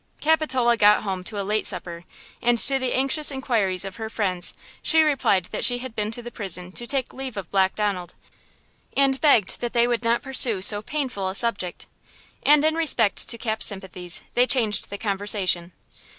Capitola 0.19 0.77
got 0.77 1.03
home 1.03 1.23
to 1.25 1.39
a 1.39 1.43
late 1.45 1.67
supper 1.67 2.05
and 2.41 2.57
to 2.57 2.79
the 2.79 2.91
anxious 2.91 3.29
inquiries 3.29 3.85
of 3.85 3.97
her 3.97 4.09
friends 4.09 4.55
she 4.81 5.03
replied 5.03 5.45
that 5.51 5.63
she 5.63 5.77
had 5.77 5.93
been 5.95 6.09
to 6.09 6.23
the 6.23 6.31
prison 6.31 6.71
to 6.71 6.87
take 6.87 7.13
leave 7.13 7.37
of 7.37 7.51
Black 7.51 7.75
Donald, 7.75 8.15
and 8.97 9.21
begged 9.21 9.59
that 9.61 9.73
they 9.73 9.85
would 9.87 10.03
not 10.03 10.23
pursue 10.23 10.59
so 10.63 10.81
painful 10.81 11.29
a 11.29 11.35
subject. 11.35 11.85
And, 12.41 12.65
in 12.65 12.73
respect 12.73 13.29
to 13.29 13.37
Cap's 13.37 13.67
sympathies, 13.67 14.23
they 14.33 14.47
changed 14.47 14.89
the 14.89 14.97
conversation. 14.97 15.71